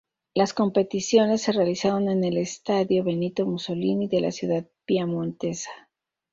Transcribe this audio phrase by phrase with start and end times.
[0.33, 5.69] Las competiciones se realizaron en el Estadio Benito Mussolini de la ciudad piamontesa.